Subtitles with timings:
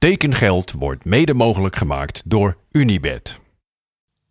[0.00, 3.40] Tekengeld wordt mede mogelijk gemaakt door Unibed.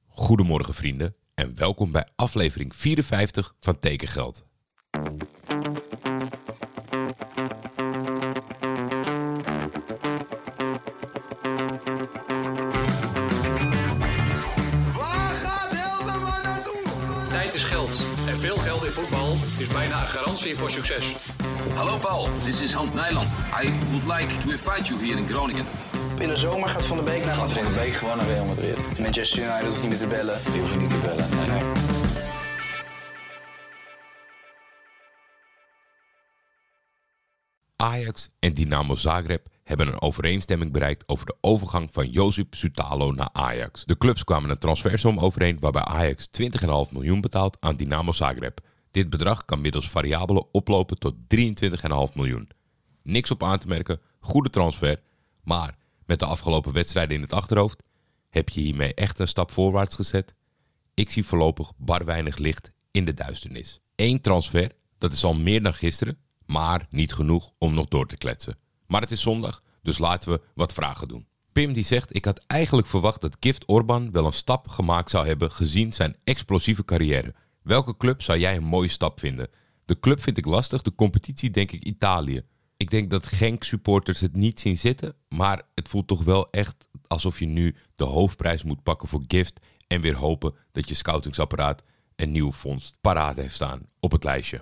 [0.07, 4.45] Goedemorgen vrienden en welkom bij aflevering 54 van Tekengeld.
[18.39, 21.15] Veel geld in voetbal is bijna een garantie voor succes.
[21.73, 23.29] Hallo Paul, this is Hans Nijland.
[23.63, 25.65] I would like to invite you here in Groningen.
[26.19, 27.79] In de zomer gaat Van der Beek naar Gaat Van Madrid.
[27.79, 28.99] de Beek gewoon naar Real Madrid.
[28.99, 30.39] Manchester United hoeft niet meer te bellen.
[30.51, 31.29] Die hoeven niet te bellen.
[31.29, 31.78] Nee, nee.
[37.81, 43.29] Ajax en Dynamo Zagreb hebben een overeenstemming bereikt over de overgang van Josip Sutalo naar
[43.31, 43.85] Ajax.
[43.85, 46.47] De clubs kwamen een transfersom overeen waarbij Ajax 20,5
[46.91, 48.59] miljoen betaalt aan Dynamo Zagreb.
[48.91, 52.49] Dit bedrag kan middels variabelen oplopen tot 23,5 miljoen.
[53.03, 55.01] Niks op aan te merken, goede transfer,
[55.43, 55.75] maar
[56.05, 57.83] met de afgelopen wedstrijden in het achterhoofd
[58.29, 60.33] heb je hiermee echt een stap voorwaarts gezet.
[60.93, 63.79] Ik zie voorlopig bar weinig licht in de duisternis.
[63.95, 66.17] Eén transfer, dat is al meer dan gisteren,
[66.49, 68.57] maar niet genoeg om nog door te kletsen.
[68.87, 71.27] Maar het is zondag, dus laten we wat vragen doen.
[71.51, 75.27] Pim die zegt, ik had eigenlijk verwacht dat Gift Orban wel een stap gemaakt zou
[75.27, 77.33] hebben gezien zijn explosieve carrière.
[77.61, 79.49] Welke club zou jij een mooie stap vinden?
[79.85, 82.41] De club vind ik lastig, de competitie denk ik Italië.
[82.77, 86.87] Ik denk dat Genk supporters het niet zien zitten, maar het voelt toch wel echt
[87.07, 91.83] alsof je nu de hoofdprijs moet pakken voor Gift en weer hopen dat je scoutingsapparaat
[92.15, 94.61] een nieuwe vondst paraat heeft staan op het lijstje.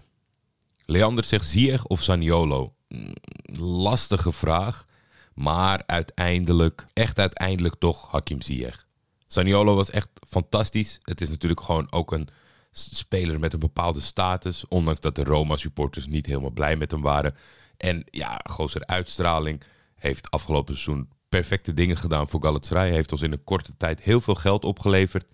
[0.89, 2.73] Leander zegt Ziyech of Saniolo?
[2.87, 3.13] Mm,
[3.59, 4.85] Lastige vraag,
[5.33, 8.87] maar uiteindelijk, echt uiteindelijk toch Hakim Ziyech.
[9.27, 10.97] Saniolo was echt fantastisch.
[11.01, 12.27] Het is natuurlijk gewoon ook een
[12.71, 17.35] speler met een bepaalde status, ondanks dat de Roma-supporters niet helemaal blij met hem waren.
[17.77, 19.63] En ja, gozer uitstraling
[19.95, 22.91] heeft afgelopen seizoen perfecte dingen gedaan voor Galatasaray.
[22.91, 25.31] Heeft ons in een korte tijd heel veel geld opgeleverd.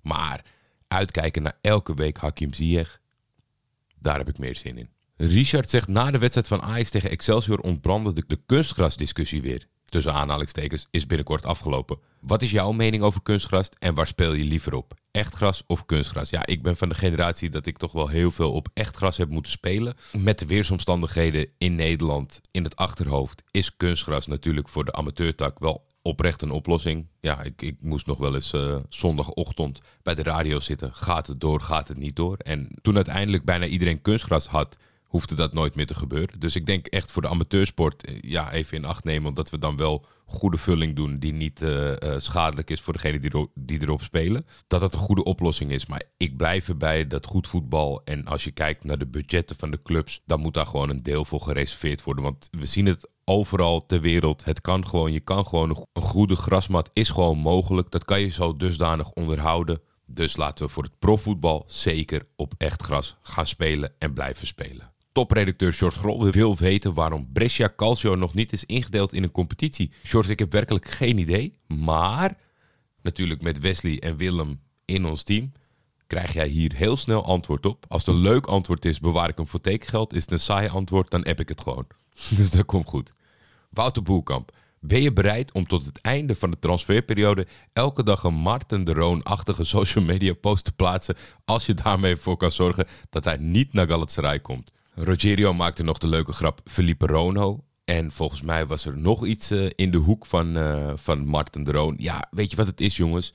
[0.00, 0.44] Maar
[0.88, 3.00] uitkijken naar elke week Hakim Ziyech,
[4.04, 4.88] daar heb ik meer zin in.
[5.16, 9.66] Richard zegt na de wedstrijd van Ajax tegen Excelsior ontbrandde de, kunstgrasdiscussie weer.
[9.84, 11.98] Tussen aanhalingstekens is binnenkort afgelopen.
[12.20, 14.94] Wat is jouw mening over kunstgras en waar speel je liever op?
[15.10, 16.30] Echt gras of kunstgras?
[16.30, 19.16] Ja, ik ben van de generatie dat ik toch wel heel veel op echt gras
[19.16, 19.94] heb moeten spelen.
[20.12, 25.86] Met de weersomstandigheden in Nederland in het achterhoofd is kunstgras natuurlijk voor de amateurtak wel
[26.04, 27.06] oprecht een oplossing.
[27.20, 30.94] Ja, ik, ik moest nog wel eens eh, zondagochtend bij de radio zitten.
[30.94, 32.36] Gaat het door, gaat het niet door?
[32.36, 36.40] En toen uiteindelijk bijna iedereen kunstgras had, hoefde dat nooit meer te gebeuren.
[36.40, 39.58] Dus ik denk echt voor de amateursport, eh, ja, even in acht nemen, omdat we
[39.58, 44.02] dan wel goede vulling doen die niet eh, schadelijk is voor degenen die, die erop
[44.02, 44.46] spelen.
[44.66, 45.86] Dat dat een goede oplossing is.
[45.86, 49.70] Maar ik blijf erbij dat goed voetbal en als je kijkt naar de budgetten van
[49.70, 52.24] de clubs, dan moet daar gewoon een deel voor gereserveerd worden.
[52.24, 54.44] Want we zien het overal ter wereld.
[54.44, 57.90] Het kan gewoon, je kan gewoon een, go- een goede grasmat is gewoon mogelijk.
[57.90, 59.80] Dat kan je zo dusdanig onderhouden.
[60.06, 64.92] Dus laten we voor het profvoetbal zeker op echt gras gaan spelen en blijven spelen.
[65.12, 69.92] Topredacteur George Grol wil weten waarom Brescia Calcio nog niet is ingedeeld in een competitie.
[70.02, 71.58] George, ik heb werkelijk geen idee.
[71.66, 72.36] Maar
[73.02, 75.52] natuurlijk met Wesley en Willem in ons team
[76.06, 77.84] krijg jij hier heel snel antwoord op.
[77.88, 80.12] Als het een leuk antwoord is, bewaar ik hem voor tekengeld.
[80.14, 81.86] Is het een saai antwoord, dan app ik het gewoon.
[82.36, 83.12] Dus dat komt goed.
[83.70, 84.52] Wouter Boelkamp.
[84.80, 88.92] Ben je bereid om tot het einde van de transferperiode elke dag een Martin de
[88.92, 93.72] Roon-achtige social media post te plaatsen als je daarmee voor kan zorgen dat hij niet
[93.72, 94.72] naar Galatasaray komt?
[94.94, 97.64] Rogerio maakte nog de leuke grap Felipe Rono.
[97.84, 101.64] En volgens mij was er nog iets eh, in de hoek van, eh, van Martin
[101.64, 101.94] de Roon.
[101.98, 103.34] Ja, weet je wat het is jongens?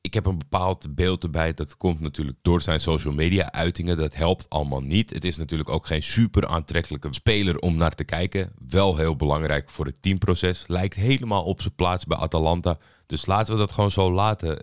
[0.00, 1.54] Ik heb een bepaald beeld erbij.
[1.54, 3.96] Dat komt natuurlijk door zijn social media uitingen.
[3.96, 5.10] Dat helpt allemaal niet.
[5.10, 8.52] Het is natuurlijk ook geen super aantrekkelijke speler om naar te kijken.
[8.68, 10.64] Wel heel belangrijk voor het teamproces.
[10.66, 12.78] Lijkt helemaal op zijn plaats bij Atalanta.
[13.06, 14.58] Dus laten we dat gewoon zo laten.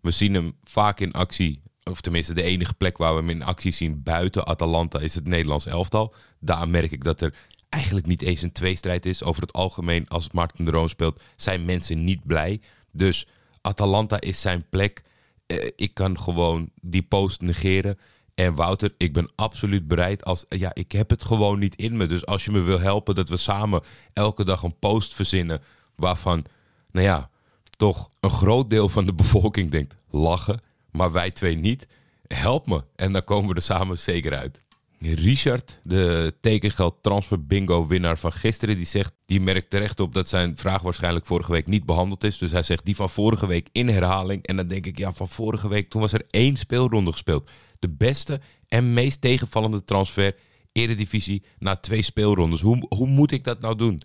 [0.00, 1.62] We zien hem vaak in actie.
[1.84, 5.26] Of tenminste, de enige plek waar we hem in actie zien buiten Atalanta is het
[5.26, 6.14] Nederlands elftal.
[6.40, 7.34] Daar merk ik dat er
[7.68, 9.22] eigenlijk niet eens een tweestrijd is.
[9.22, 12.60] Over het algemeen, als het Martin de Roon speelt, zijn mensen niet blij.
[12.92, 13.26] Dus
[13.62, 15.02] Atalanta is zijn plek.
[15.46, 17.98] Eh, ik kan gewoon die post negeren.
[18.34, 20.44] En Wouter, ik ben absoluut bereid als...
[20.48, 22.06] Ja, ik heb het gewoon niet in me.
[22.06, 23.82] Dus als je me wil helpen dat we samen
[24.12, 25.62] elke dag een post verzinnen...
[25.96, 26.44] waarvan,
[26.90, 27.30] nou ja,
[27.76, 29.94] toch een groot deel van de bevolking denkt...
[30.10, 30.60] lachen,
[30.90, 31.86] maar wij twee niet.
[32.26, 32.84] Help me.
[32.96, 34.60] En dan komen we er samen zeker uit.
[35.04, 40.28] Richard, de tekengeld transfer bingo winnaar van gisteren, die zegt, die merkt terecht op dat
[40.28, 42.38] zijn vraag waarschijnlijk vorige week niet behandeld is.
[42.38, 44.46] Dus hij zegt die van vorige week in herhaling.
[44.46, 47.50] En dan denk ik, ja, van vorige week, toen was er één speelronde gespeeld.
[47.78, 50.34] De beste en meest tegenvallende transfer
[50.72, 52.60] Eredivisie na twee speelrondes.
[52.60, 54.02] Hoe, hoe moet ik dat nou doen?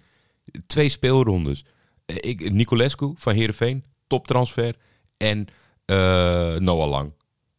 [0.67, 1.65] Twee speelrondes.
[2.05, 4.75] Eh, Ik, Nicolescu van Heerenveen, toptransfer.
[5.17, 5.47] En
[5.85, 7.11] eh, Noah Lang.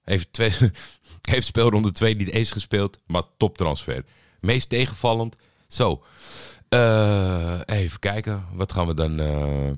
[0.08, 0.52] Heeft, twee,
[1.30, 4.04] heeft speelronde 2 niet eens gespeeld, maar toptransfer.
[4.40, 5.36] Meest tegenvallend.
[5.66, 6.02] Zo,
[6.68, 8.46] eh, even kijken.
[8.52, 9.20] Wat gaan we dan...
[9.20, 9.70] eh,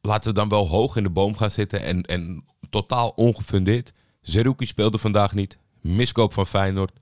[0.00, 3.92] laten we dan wel hoog in de boom gaan zitten en, en totaal ongefundeerd.
[4.20, 5.58] Zerouki speelde vandaag niet.
[5.80, 6.92] Miskoop van Feyenoord.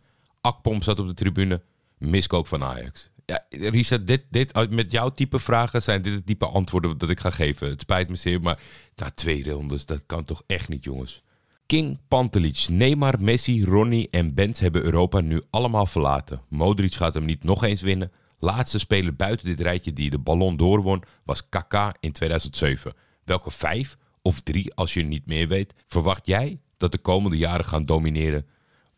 [0.41, 1.63] Akpom zat op de tribune.
[1.99, 3.11] Miskoop van Ajax.
[3.25, 7.21] Ja, Risa, dit, dit, met jouw type vragen zijn dit het type antwoorden dat ik
[7.21, 7.69] ga geven.
[7.69, 8.61] Het spijt me zeer, maar
[8.95, 11.23] na twee rondes, dat kan toch echt niet, jongens.
[11.69, 16.43] King, Pantelic, Neymar, Messi, Ronnie en Benz hebben Europa nu allemaal verlaten.
[16.49, 18.13] Modric gaat hem niet nog eens winnen.
[18.39, 22.95] Laatste speler buiten dit rijtje die de ballon doorwon was Kaká in 2007.
[23.25, 27.65] Welke vijf of drie, als je niet meer weet, verwacht jij dat de komende jaren
[27.65, 28.47] gaan domineren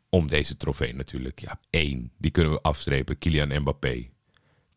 [0.09, 1.41] om deze trofee natuurlijk?
[1.41, 4.09] Ja, één, die kunnen we afstrepen, Kylian Mbappé.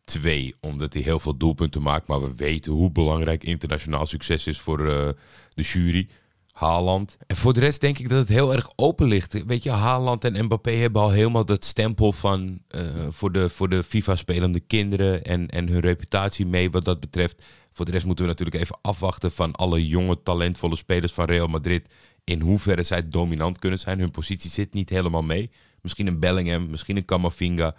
[0.04, 4.60] Twee, omdat hij heel veel doelpunten maakt, maar we weten hoe belangrijk internationaal succes is
[4.60, 5.08] voor eh,
[5.48, 6.08] de jury.
[6.54, 7.16] Haaland.
[7.26, 9.44] En voor de rest denk ik dat het heel erg open ligt.
[9.46, 12.80] Weet je, Haaland en Mbappé hebben al helemaal dat stempel van eh,
[13.10, 17.44] voor de, voor de FIFA-spelende kinderen en, en hun reputatie mee wat dat betreft.
[17.72, 21.46] Voor de rest moeten we natuurlijk even afwachten van alle jonge, talentvolle spelers van Real
[21.46, 21.88] Madrid.
[22.24, 23.98] In hoeverre zij dominant kunnen zijn.
[23.98, 25.50] Hun positie zit niet helemaal mee.
[25.80, 27.74] Misschien een Bellingham, misschien een Camavinga.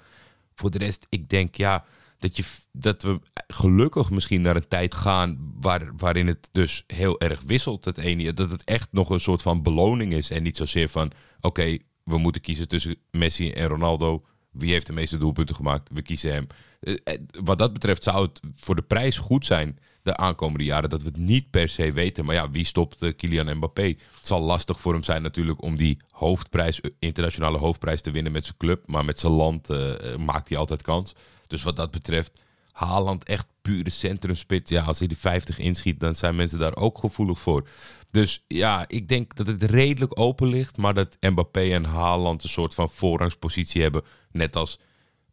[0.55, 1.85] Voor de rest, ik denk ja,
[2.25, 7.19] dat, je, dat we gelukkig misschien naar een tijd gaan waar, waarin het dus heel
[7.19, 7.85] erg wisselt.
[7.85, 10.29] Het ene, dat het echt nog een soort van beloning is.
[10.29, 11.11] En niet zozeer van,
[11.41, 14.23] oké, we moeten kiezen tussen Messi en Ronaldo.
[14.51, 15.89] Wie heeft de meeste doelpunten gemaakt?
[15.93, 16.47] We kiezen hem.
[16.79, 20.89] Eh, eh, Wat dat betreft zou het voor de prijs goed zijn de aankomende jaren
[20.89, 22.25] dat we het niet per se weten.
[22.25, 23.83] Maar ja, wie stopt eh, Kylian Mbappé?
[23.83, 28.43] Het zal lastig voor hem zijn natuurlijk om die hoofdprijs, internationale hoofdprijs te winnen met
[28.45, 28.87] zijn club.
[28.87, 29.67] Maar met zijn land
[30.17, 31.13] maakt hij altijd kans.
[31.47, 34.71] Dus wat dat betreft, Haaland echt pure centrumspits.
[34.71, 37.67] Ja, als hij de 50 inschiet, dan zijn mensen daar ook gevoelig voor.
[38.11, 40.77] Dus ja, ik denk dat het redelijk open ligt.
[40.77, 44.03] Maar dat Mbappé en Haaland een soort van voorrangspositie hebben.
[44.31, 44.79] Net als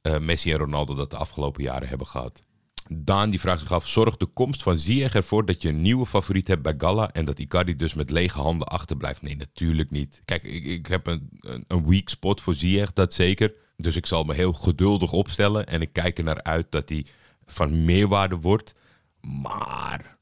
[0.03, 2.44] eh, Messi en Ronaldo dat de afgelopen jaren hebben gehad.
[2.88, 6.06] Daan die vraagt zich af, zorgt de komst van Ziyech ervoor dat je een nieuwe
[6.06, 9.23] favoriet hebt bij Gala en dat Icardi dus met lege handen achterblijft?
[9.23, 10.20] Nee, natuurlijk niet.
[10.25, 13.55] Kijk, ik, ik heb een, een, een weak spot voor Ziyech, dat zeker.
[13.76, 17.06] Dus ik zal me heel geduldig opstellen en ik kijk er naar uit dat hij
[17.44, 18.74] van meerwaarde wordt.
[19.20, 20.19] Maar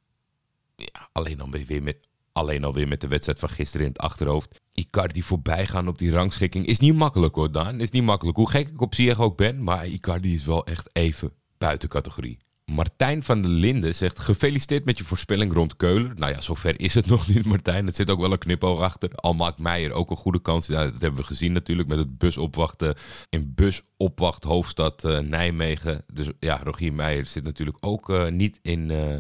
[0.77, 4.61] ja, alleen alweer met, alleen alweer met de wedstrijd van gisteren in het achterhoofd.
[4.73, 7.81] Icardi voorbij gaan op die rangschikking is niet makkelijk hoor, Daan.
[7.81, 8.37] Is niet makkelijk.
[8.37, 12.39] Hoe gek ik op Ziyech ook ben, maar Icardi is wel echt even buiten categorie.
[12.71, 16.13] Martijn van der Linden zegt: Gefeliciteerd met je voorspelling rond Keulen.
[16.17, 17.87] Nou ja, zover is het nog niet, Martijn.
[17.87, 19.11] Het zit ook wel een knipoog achter.
[19.15, 20.67] Al maakt Meijer ook een goede kans.
[20.67, 22.95] Dat hebben we gezien natuurlijk met het busopwachten
[23.29, 26.05] in busopwacht hoofdstad eh, Nijmegen.
[26.13, 29.17] Dus ja, Rogier Meijer zit natuurlijk ook eh, niet in eh,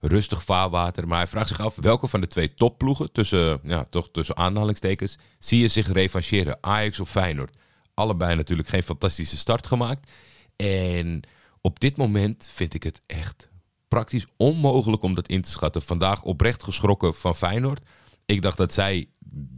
[0.00, 1.08] rustig vaarwater.
[1.08, 5.18] Maar hij vraagt zich af welke van de twee topploegen, tussen, ja, toch tussen aanhalingstekens,
[5.38, 6.58] zie je zich revancheren?
[6.60, 7.56] Ajax of Feyenoord?
[7.94, 10.10] Allebei natuurlijk geen fantastische start gemaakt.
[10.56, 11.22] En
[11.60, 13.50] op dit moment vind ik het echt
[13.88, 15.82] praktisch onmogelijk om dat in te schatten.
[15.82, 17.80] Vandaag oprecht geschrokken van Feyenoord.
[18.26, 19.08] Ik dacht dat zij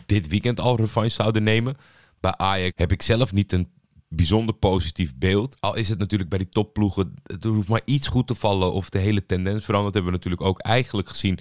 [0.06, 1.76] dit weekend al revanche zouden nemen.
[2.20, 3.68] Bij Ajax heb ik zelf niet een
[4.08, 5.56] bijzonder positief beeld.
[5.60, 8.90] Al is het natuurlijk bij die topploegen, er hoeft maar iets goed te vallen of
[8.90, 9.94] de hele tendens verandert.
[9.94, 11.38] Hebben we natuurlijk ook eigenlijk gezien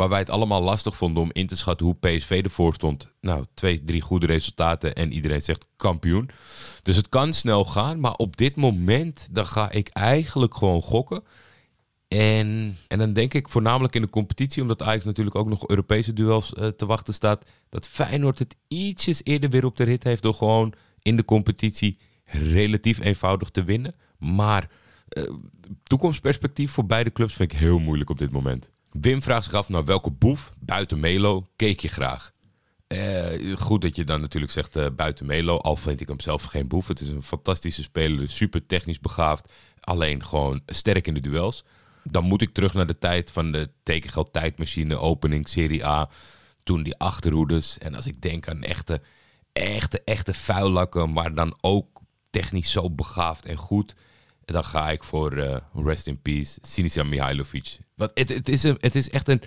[0.00, 3.12] waar wij het allemaal lastig vonden om in te schatten hoe PSV ervoor stond.
[3.20, 6.30] Nou, twee, drie goede resultaten en iedereen zegt kampioen.
[6.82, 11.22] Dus het kan snel gaan, maar op dit moment dan ga ik eigenlijk gewoon gokken.
[12.08, 16.12] En, en dan denk ik voornamelijk in de competitie, omdat Ajax natuurlijk ook nog Europese
[16.12, 20.22] duels eh, te wachten staat, dat Feyenoord het ietsjes eerder weer op de rit heeft
[20.22, 23.94] door gewoon in de competitie relatief eenvoudig te winnen.
[24.18, 24.70] Maar
[25.08, 25.24] eh,
[25.82, 28.70] toekomstperspectief voor beide clubs vind ik heel moeilijk op dit moment.
[28.90, 32.32] Wim vraagt zich af naar welke boef buiten Melo keek je graag.
[32.86, 36.42] Eh, goed dat je dan natuurlijk zegt eh, buiten Melo, al vind ik hem zelf
[36.42, 36.88] geen boef.
[36.88, 41.64] Het is een fantastische speler, super technisch begaafd, alleen gewoon sterk in de duels.
[42.04, 46.08] Dan moet ik terug naar de tijd van de tekengeld tijdmachine, opening, Serie A.
[46.62, 47.78] Toen die achterhoeders.
[47.78, 49.00] En als ik denk aan echte,
[49.52, 53.94] echte, echte vuillakken, maar dan ook technisch zo begaafd en goed.
[54.52, 57.78] Dan ga ik voor eh, Rest in Peace, Sinisa Mihailovic.
[57.94, 59.42] Want het, het, is een, het is echt een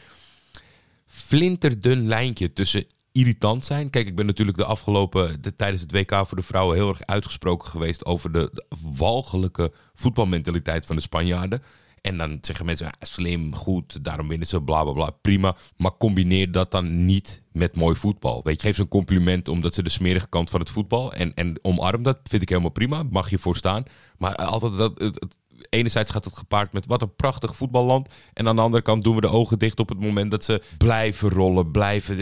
[1.07, 3.89] flinterdun lijntje tussen irritant zijn.
[3.89, 7.05] Kijk, ik ben natuurlijk de afgelopen, de, tijdens het WK voor de vrouwen heel erg
[7.05, 11.63] uitgesproken geweest over de, de walgelijke voetbalmentaliteit van de Spanjaarden.
[12.03, 15.55] En dan zeggen mensen, slim, goed, daarom winnen ze, bla bla bla, prima.
[15.77, 18.41] Maar combineer dat dan niet met mooi voetbal.
[18.43, 21.13] Weet je, geef ze een compliment omdat ze de smerige kant van het voetbal.
[21.13, 23.83] En, en omarm dat, vind ik helemaal prima, mag je voor staan.
[24.17, 25.35] Maar altijd dat, het
[25.73, 28.09] enerzijds gaat het gepaard met wat een prachtig voetballand.
[28.33, 30.61] En aan de andere kant doen we de ogen dicht op het moment dat ze
[30.77, 32.17] blijven rollen, blijven.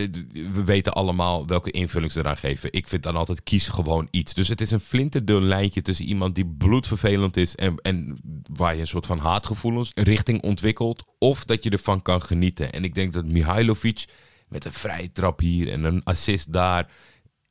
[0.52, 2.74] We weten allemaal welke invulling ze eraan geven.
[2.74, 4.34] Ik vind dan altijd kies gewoon iets.
[4.34, 8.20] Dus het is een flinterdun lijntje tussen iemand die bloedvervelend is en, en
[8.54, 11.04] waar je een soort van haatgevoelens richting ontwikkelt.
[11.18, 12.72] Of dat je ervan kan genieten.
[12.72, 14.06] En ik denk dat Mihailovic
[14.48, 16.90] met een vrije trap hier en een assist daar.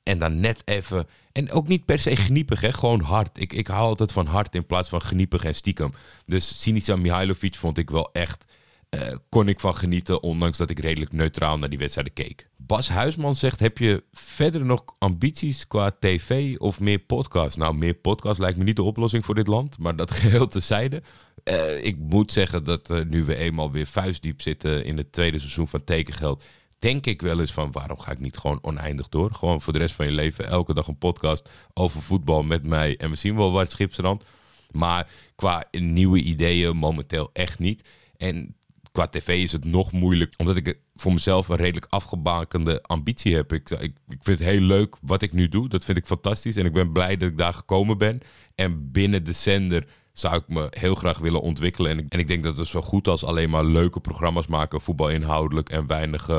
[0.02, 1.06] En dan net even.
[1.32, 2.72] En ook niet per se gniepig, hè?
[2.72, 3.38] gewoon hard.
[3.40, 5.92] Ik, ik hou altijd van hard in plaats van gniepig en stiekem.
[6.26, 8.44] Dus Sinisa Mihailovic vond ik wel echt.
[8.90, 12.48] eh, kon ik van genieten, ondanks dat ik redelijk neutraal naar die wedstrijden keek.
[12.56, 17.56] Bas Huisman zegt: Heb je verder nog ambities qua tv of meer podcast?
[17.56, 21.02] Nou, meer podcast lijkt me niet de oplossing voor dit land, maar dat geheel tezijde.
[21.44, 25.38] Eh, ik moet zeggen dat eh, nu we eenmaal weer vuistdiep zitten in het tweede
[25.38, 26.44] seizoen van Tekengeld,
[26.80, 29.34] denk ik wel eens van waarom ga ik niet gewoon oneindig door?
[29.34, 32.96] Gewoon voor de rest van je leven elke dag een podcast over voetbal met mij
[32.96, 34.24] en we zien wel het schipstrand.
[34.70, 37.88] Maar qua nieuwe ideeën momenteel echt niet.
[38.16, 38.54] En
[38.92, 43.52] qua tv is het nog moeilijk, omdat ik voor mezelf een redelijk afgebakende ambitie heb.
[43.52, 45.68] Ik, ik, ik vind het heel leuk wat ik nu doe.
[45.68, 48.20] Dat vind ik fantastisch en ik ben blij dat ik daar gekomen ben.
[48.54, 49.86] En binnen de zender
[50.20, 51.90] zou ik me heel graag willen ontwikkelen.
[51.90, 54.80] En ik, en ik denk dat het zo goed als alleen maar leuke programma's maken,
[54.80, 56.30] voetbalinhoudelijk en weinig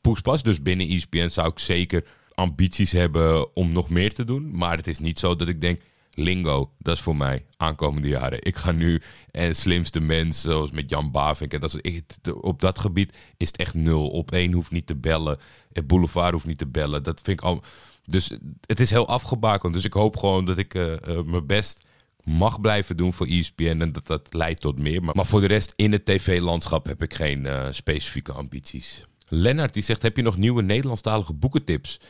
[0.00, 0.42] poespas.
[0.42, 2.04] Dus binnen ESPN zou ik zeker
[2.34, 4.56] ambities hebben om nog meer te doen.
[4.56, 5.80] Maar het is niet zo dat ik denk,
[6.14, 8.38] lingo, dat is voor mij aankomende jaren.
[8.42, 11.52] Ik ga nu en slimste mensen, zoals met Jan Bavink.
[11.52, 12.00] En dat is,
[12.40, 14.08] op dat gebied is het echt nul.
[14.08, 15.38] Op één hoeft niet te bellen.
[15.72, 17.02] Het boulevard hoeft niet te bellen.
[17.02, 17.62] Dat vind ik al.
[18.04, 18.30] Dus
[18.66, 19.72] het is heel afgebakend.
[19.72, 21.86] Dus ik hoop gewoon dat ik uh, uh, mijn best
[22.26, 25.02] mag blijven doen voor ESPN en dat dat leidt tot meer.
[25.02, 29.06] Maar, maar voor de rest in het tv-landschap heb ik geen uh, specifieke ambities.
[29.28, 32.00] Lennart die zegt, heb je nog nieuwe Nederlandstalige boekentips?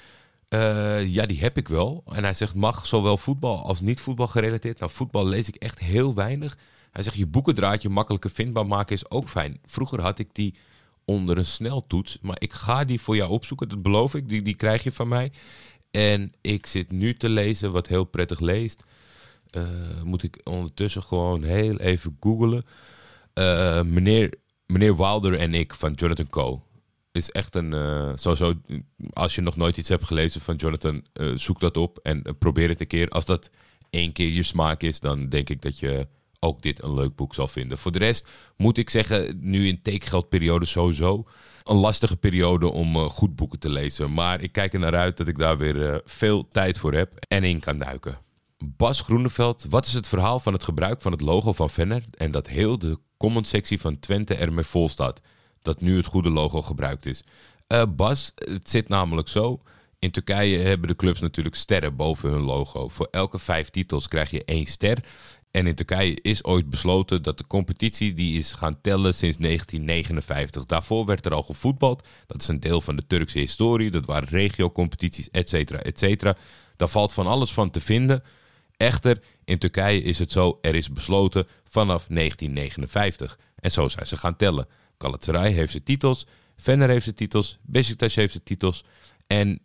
[0.49, 2.03] Uh, ja, die heb ik wel.
[2.13, 4.79] En hij zegt, mag zowel voetbal als niet voetbal gerelateerd.
[4.79, 6.57] Nou, voetbal lees ik echt heel weinig.
[6.91, 9.61] Hij zegt, je boekendraadje makkelijker vindbaar maken is ook fijn.
[9.65, 10.55] Vroeger had ik die
[11.05, 12.19] onder een sneltoets.
[12.21, 14.29] Maar ik ga die voor jou opzoeken, dat beloof ik.
[14.29, 15.33] Die, die krijg je van mij.
[15.91, 18.85] En ik zit nu te lezen wat heel prettig leest.
[19.57, 22.65] Uh, moet ik ondertussen gewoon heel even googlen.
[23.35, 24.35] Uh, meneer,
[24.67, 26.61] meneer Wilder en ik van Jonathan Coe.
[27.13, 27.75] Is echt een.
[27.75, 28.55] Uh, sowieso,
[29.13, 32.81] als je nog nooit iets hebt gelezen van Jonathan, zoek dat op en probeer het
[32.81, 33.09] een keer.
[33.09, 33.51] Als dat
[33.91, 36.09] één keer je smaak is, dan denk ik dat je
[36.41, 37.79] ook dit een leuk boek zal vinden.
[37.79, 41.27] Voor de rest moet ik zeggen, nu in tekengeldperiode sowieso
[41.63, 44.13] een lastige periode om goed boeken te lezen.
[44.13, 47.45] Maar ik kijk er naar uit dat ik daar weer veel tijd voor heb en
[47.45, 48.19] in kan duiken.
[48.65, 52.31] Bas Groeneveld, wat is het verhaal van het gebruik van het logo van Venner en
[52.31, 55.21] dat heel de comment-sectie van Twente ermee vol staat?
[55.63, 57.25] Dat nu het goede logo gebruikt is.
[57.69, 59.63] Uh, Bas, het zit namelijk zo.
[59.99, 62.89] In Turkije hebben de clubs natuurlijk sterren boven hun logo.
[62.89, 65.05] Voor elke vijf titels krijg je één ster.
[65.51, 70.65] En in Turkije is ooit besloten dat de competitie die is gaan tellen sinds 1959.
[70.65, 72.07] Daarvoor werd er al gevoetbald.
[72.27, 73.91] Dat is een deel van de Turkse historie.
[73.91, 76.37] Dat waren regio-competities, et cetera, et cetera.
[76.77, 78.23] Daar valt van alles van te vinden.
[78.77, 83.39] Echter, in Turkije is het zo, er is besloten vanaf 1959.
[83.57, 84.67] En zo zijn ze gaan tellen.
[84.99, 88.85] Galatasaray heeft zijn titels, Fener heeft zijn titels, Besiktas heeft zijn titels.
[89.27, 89.61] En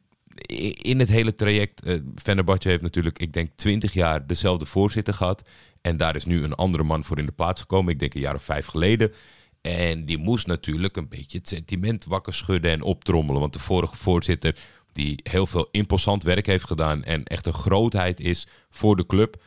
[0.82, 5.41] in het hele traject, uh, heeft natuurlijk, ik denk, 20 jaar dezelfde voorzitter gehad.
[5.82, 8.22] En daar is nu een andere man voor in de plaats gekomen, ik denk een
[8.22, 9.13] jaar of vijf geleden.
[9.62, 13.41] En die moest natuurlijk een beetje het sentiment wakker schudden en optrommelen.
[13.41, 14.58] Want de vorige voorzitter
[14.91, 19.41] die heel veel imposant werk heeft gedaan en echt een grootheid is voor de club.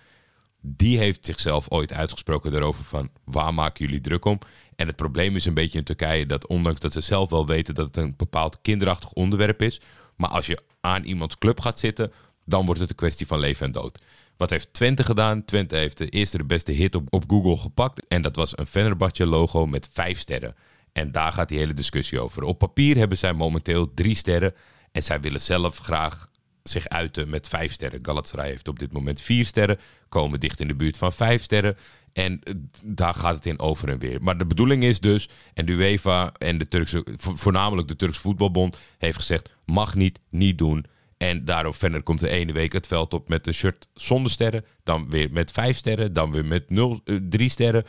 [0.60, 4.38] Die heeft zichzelf ooit uitgesproken daarover van waar maken jullie druk om?
[4.76, 7.74] En het probleem is een beetje in Turkije dat ondanks dat ze zelf wel weten
[7.74, 9.80] dat het een bepaald kinderachtig onderwerp is,
[10.16, 12.12] maar als je aan iemands club gaat zitten,
[12.44, 14.02] dan wordt het een kwestie van leven en dood.
[14.36, 15.44] Wat heeft Twente gedaan?
[15.44, 18.66] Twente heeft de eerste de beste hit op, op Google gepakt en dat was een
[18.66, 20.54] Fenerbahce logo met vijf sterren.
[20.92, 22.42] En daar gaat die hele discussie over.
[22.42, 24.54] Op papier hebben zij momenteel drie sterren.
[24.94, 26.28] En zij willen zelf graag
[26.62, 27.98] zich uiten met vijf sterren.
[28.02, 29.78] Galatasaray heeft op dit moment vier sterren.
[30.08, 31.76] Komen dicht in de buurt van vijf sterren.
[32.12, 32.40] En
[32.84, 34.22] daar gaat het in over en weer.
[34.22, 38.78] Maar de bedoeling is dus, en de UEFA en de Turkse, voornamelijk de Turkse voetbalbond,
[38.98, 40.86] heeft gezegd: mag niet, niet doen.
[41.16, 44.64] En daarop verder komt de ene week het veld op met een shirt zonder sterren.
[44.82, 46.12] Dan weer met vijf sterren.
[46.12, 47.84] Dan weer met nul, uh, drie sterren.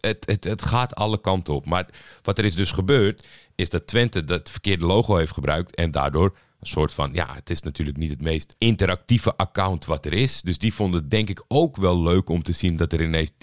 [0.00, 1.66] Het, het, het gaat alle kanten op.
[1.66, 1.88] Maar
[2.22, 5.74] wat er is dus gebeurd, is dat Twente dat verkeerde logo heeft gebruikt.
[5.74, 10.04] En daardoor een soort van, ja, het is natuurlijk niet het meest interactieve account wat
[10.04, 10.42] er is.
[10.42, 13.30] Dus die vonden het denk ik ook wel leuk om te zien dat er ineens
[13.30, 13.36] 10.000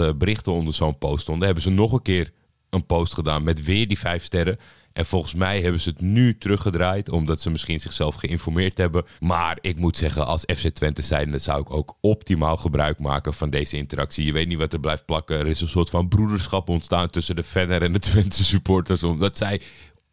[0.00, 1.44] uh, berichten onder zo'n post stonden.
[1.44, 2.32] Hebben ze nog een keer
[2.70, 4.58] een post gedaan met weer die vijf sterren.
[4.92, 9.04] En volgens mij hebben ze het nu teruggedraaid, omdat ze misschien zichzelf geïnformeerd hebben.
[9.20, 13.50] Maar ik moet zeggen, als FC Twente zijnde zou ik ook optimaal gebruik maken van
[13.50, 14.24] deze interactie.
[14.24, 15.38] Je weet niet wat er blijft plakken.
[15.38, 19.36] Er is een soort van broederschap ontstaan tussen de Venner en de Twente supporters, omdat
[19.36, 19.60] zij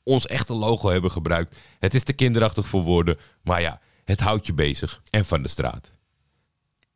[0.06, 1.58] ons echte logo hebben gebruikt.
[1.80, 5.02] Het is te kinderachtig voor woorden, maar ja, het houdt je bezig.
[5.10, 5.90] En van de straat.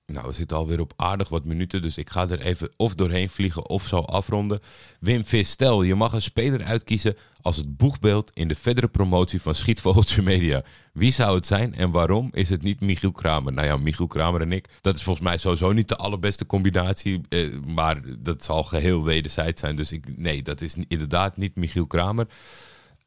[0.10, 3.30] Nou, we zitten alweer op aardig wat minuten, dus ik ga er even of doorheen
[3.30, 4.60] vliegen of zo afronden.
[5.00, 9.42] Wim Vis, stel je mag een speler uitkiezen als het boegbeeld in de verdere promotie
[9.42, 10.63] van Schietvogeltje Media.
[10.94, 13.54] Wie zou het zijn en waarom is het niet Michiel Kramer?
[13.54, 17.22] Nou ja, Michiel Kramer en ik, dat is volgens mij sowieso niet de allerbeste combinatie,
[17.30, 19.75] eh, maar dat zal geheel wederzijds zijn.
[19.75, 22.28] Dus ik, nee, dat is inderdaad niet Michiel Kramer.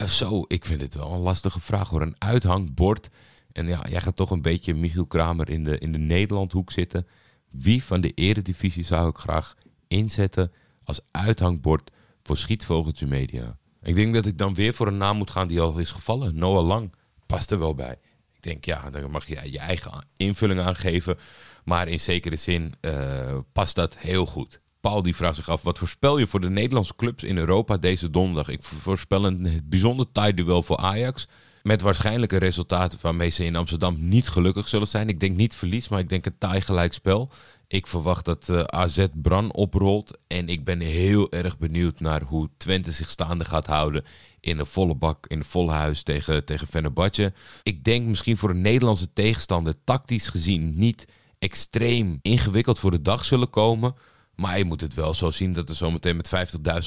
[0.03, 2.03] Eh, zo, ik vind het wel een lastige vraag hoor.
[2.03, 3.09] Een uithangbord.
[3.53, 7.07] En ja, jij gaat toch een beetje Michiel Kramer in de, in de Nederlandhoek zitten.
[7.51, 9.55] Wie van de eredivisie zou ik graag
[9.89, 10.53] inzetten
[10.85, 11.91] als uithangbord
[12.23, 13.57] voor Schietvogeltje Media?
[13.83, 16.35] Ik denk dat ik dan weer voor een naam moet gaan die al is gevallen.
[16.35, 16.93] Noah Lang
[17.27, 17.99] past er wel bij.
[18.33, 21.19] Ik denk, ja, dan mag je je eigen invulling aangeven.
[21.65, 24.61] Maar in zekere zin eh, past dat heel goed.
[24.83, 28.11] Paul die vraagt zich af, wat voorspel je voor de Nederlandse clubs in Europa deze
[28.11, 28.49] donderdag?
[28.49, 31.29] Ik voorspel een bijzonder taai duel voor Ajax.
[31.63, 35.09] Met waarschijnlijke resultaten waarmee ze in Amsterdam niet gelukkig zullen zijn.
[35.09, 37.31] Ik denk niet verlies, maar ik denk een taai gelijkspel.
[37.67, 40.19] Ik verwacht dat uh, AZ Bran oprolt.
[40.27, 44.05] En ik ben heel erg benieuwd naar hoe Twente zich staande gaat houden.
[44.41, 47.35] In een volle bak, in een volle huis tegen, tegen.
[47.63, 51.07] Ik denk misschien voor een Nederlandse tegenstander tactisch gezien niet
[51.39, 53.95] extreem ingewikkeld voor de dag zullen komen.
[54.43, 56.31] Maar je moet het wel zo zien dat er zometeen met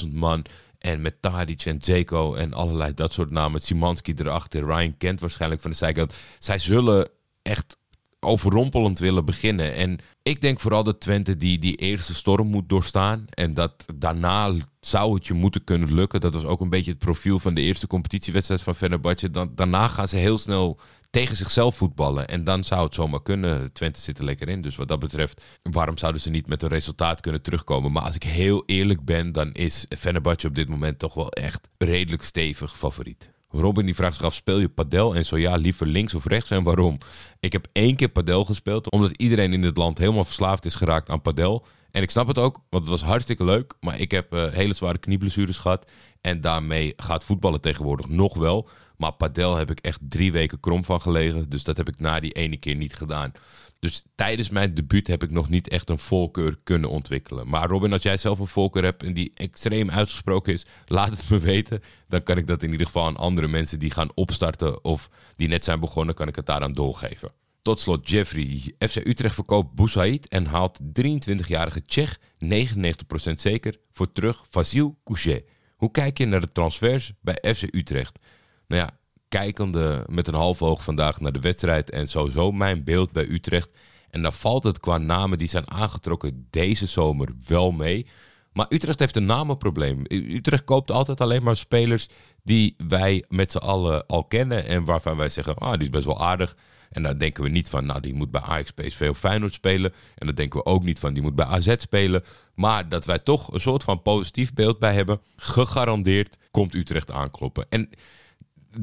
[0.03, 0.45] 50.000 man
[0.77, 3.61] en met Tadic en Zeko en allerlei dat soort namen.
[3.61, 6.15] Simanski erachter, Ryan Kent waarschijnlijk van de zijkant.
[6.39, 7.09] Zij zullen
[7.41, 7.77] echt
[8.19, 9.73] overrompelend willen beginnen.
[9.73, 13.25] En ik denk vooral dat Twente die, die eerste storm moet doorstaan.
[13.29, 16.21] En dat daarna zou het je moeten kunnen lukken.
[16.21, 19.31] Dat was ook een beetje het profiel van de eerste competitiewedstrijd van Fenerbahce.
[19.31, 20.79] Dan, daarna gaan ze heel snel
[21.15, 22.27] tegen zichzelf voetballen.
[22.27, 23.71] En dan zou het zomaar kunnen.
[23.73, 24.61] Twente zit er lekker in.
[24.61, 27.91] Dus wat dat betreft, waarom zouden ze niet met een resultaat kunnen terugkomen?
[27.91, 31.67] Maar als ik heel eerlijk ben, dan is Fenerbahce op dit moment toch wel echt
[31.77, 33.29] redelijk stevig favoriet.
[33.49, 35.15] Robin die vraagt zich af, speel je padel?
[35.15, 36.97] En zo ja, liever links of rechts en waarom?
[37.39, 41.09] Ik heb één keer padel gespeeld, omdat iedereen in het land helemaal verslaafd is geraakt
[41.09, 41.65] aan padel.
[41.91, 43.73] En ik snap het ook, want het was hartstikke leuk.
[43.79, 45.91] Maar ik heb uh, hele zware knieblessures gehad.
[46.21, 48.69] En daarmee gaat voetballen tegenwoordig nog wel.
[48.97, 51.49] Maar padel heb ik echt drie weken krom van gelegen.
[51.49, 53.31] Dus dat heb ik na die ene keer niet gedaan.
[53.79, 57.47] Dus tijdens mijn debuut heb ik nog niet echt een voorkeur kunnen ontwikkelen.
[57.47, 61.29] Maar Robin, als jij zelf een voorkeur hebt en die extreem uitgesproken is, laat het
[61.29, 61.81] me weten.
[62.07, 65.47] Dan kan ik dat in ieder geval aan andere mensen die gaan opstarten of die
[65.47, 67.31] net zijn begonnen, kan ik het daaraan doorgeven.
[67.61, 68.73] Tot slot Jeffrey.
[68.79, 75.45] FC Utrecht verkoopt Boussaïd en haalt 23-jarige Tsjech, 99% zeker, voor terug Vasil Couchet.
[75.75, 78.19] Hoe kijk je naar de transfers bij FC Utrecht?
[78.67, 78.89] Nou ja,
[79.27, 83.69] kijkende met een half oog vandaag naar de wedstrijd en sowieso mijn beeld bij Utrecht.
[84.09, 88.07] En dan valt het qua namen die zijn aangetrokken deze zomer wel mee.
[88.53, 90.01] Maar Utrecht heeft een namenprobleem.
[90.07, 92.07] Utrecht koopt altijd alleen maar spelers
[92.43, 94.65] die wij met z'n allen al kennen.
[94.65, 96.55] En waarvan wij zeggen, ah, die is best wel aardig.
[96.89, 99.93] En daar denken we niet van, nou, die moet bij Ajax, PSV of Feyenoord spelen.
[100.15, 102.23] En dan denken we ook niet van, die moet bij AZ spelen.
[102.53, 105.21] Maar dat wij toch een soort van positief beeld bij hebben.
[105.35, 107.65] Gegarandeerd komt Utrecht aankloppen.
[107.69, 107.89] En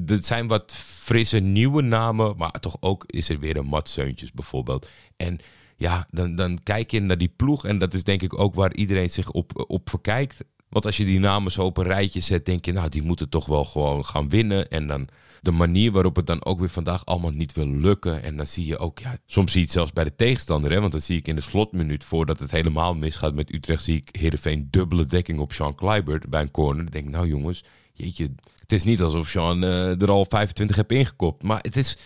[0.07, 4.33] er zijn wat frisse nieuwe namen, maar toch ook is er weer een Mat Seuntjes
[4.33, 4.90] bijvoorbeeld.
[5.16, 5.38] En
[5.76, 8.74] ja, dan, dan kijk je naar die ploeg en dat is denk ik ook waar
[8.74, 10.44] iedereen zich op, op verkijkt.
[10.68, 13.28] Want als je die namen zo op een rijtje zet, denk je, nou, die moeten
[13.28, 14.68] toch wel gewoon gaan winnen.
[14.68, 15.09] En dan
[15.42, 18.22] de manier waarop het dan ook weer vandaag allemaal niet wil lukken.
[18.22, 20.70] En dan zie je ook, ja, soms zie je het zelfs bij de tegenstander.
[20.70, 20.81] Hè?
[20.81, 24.09] Want dan zie ik in de slotminuut, voordat het helemaal misgaat met Utrecht, zie ik
[24.20, 26.83] Heerenveen dubbele dekking op Sean Kluivert bij een corner.
[26.83, 30.76] Dan denk ik, nou jongens, jeetje, het is niet alsof Sean uh, er al 25
[30.76, 31.42] heb ingekopt.
[31.42, 31.98] Maar het is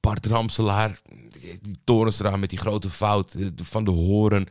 [0.00, 1.00] Bart Ramselaar,
[1.60, 4.46] die Torenstra met die grote fout van de Horen.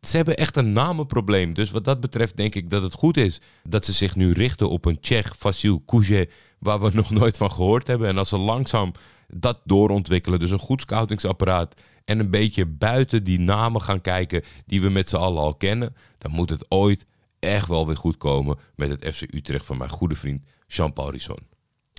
[0.00, 1.54] Ze hebben echt een namenprobleem.
[1.54, 4.70] Dus wat dat betreft denk ik dat het goed is dat ze zich nu richten
[4.70, 8.08] op een Tsjech, Vasil Koujet, waar we nog nooit van gehoord hebben.
[8.08, 8.92] En als ze langzaam
[9.28, 14.80] dat doorontwikkelen, dus een goed scoutingsapparaat en een beetje buiten die namen gaan kijken die
[14.80, 17.04] we met z'n allen al kennen, dan moet het ooit
[17.38, 21.38] echt wel weer goed komen met het FC Utrecht van mijn goede vriend Jean-Paul Risson.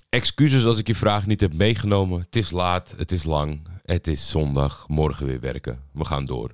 [0.10, 2.20] Excuses als ik je vraag niet heb meegenomen.
[2.20, 5.82] Het is laat, het is lang, het is zondag, morgen weer werken.
[5.92, 6.52] We gaan door.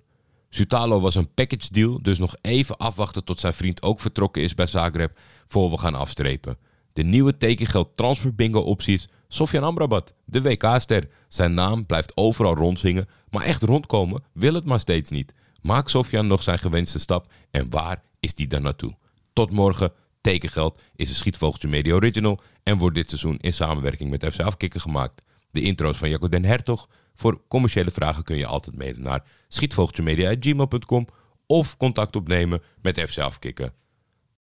[0.49, 4.53] Sutalo was een package deal, dus nog even afwachten tot zijn vriend ook vertrokken is
[4.53, 6.57] bij Zagreb voor we gaan afstrepen.
[6.93, 11.09] De nieuwe tekengeld transfer bingo opties Sofjan Amrabat, de WK-ster.
[11.27, 15.33] Zijn naam blijft overal rondzingen, maar echt rondkomen wil het maar steeds niet.
[15.61, 18.95] Maakt Sofjan nog zijn gewenste stap en waar is die dan naartoe?
[19.33, 24.25] Tot morgen, Tekengeld is een Schietvogeltje Media Original en wordt dit seizoen in samenwerking met
[24.33, 25.21] FC Afkikken gemaakt.
[25.51, 26.89] De intro's van Jacco den Hertog.
[27.15, 31.07] Voor commerciële vragen kun je altijd mailen naar schietvogeltjemedia.gmail.com
[31.45, 33.73] of contact opnemen met FC Afkikken.